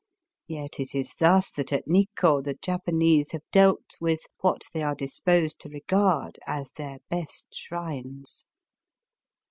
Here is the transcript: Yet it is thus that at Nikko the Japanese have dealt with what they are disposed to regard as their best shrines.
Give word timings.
Yet 0.47 0.79
it 0.79 0.95
is 0.95 1.13
thus 1.19 1.51
that 1.51 1.71
at 1.71 1.83
Nikko 1.87 2.41
the 2.41 2.55
Japanese 2.55 3.33
have 3.33 3.43
dealt 3.51 3.97
with 3.99 4.21
what 4.39 4.63
they 4.73 4.81
are 4.81 4.95
disposed 4.95 5.59
to 5.59 5.69
regard 5.69 6.39
as 6.47 6.71
their 6.71 6.97
best 7.11 7.53
shrines. 7.53 8.45